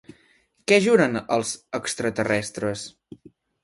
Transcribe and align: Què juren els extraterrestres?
Què 0.71 0.79
juren 0.85 1.21
els 1.37 1.53
extraterrestres? 1.83 2.91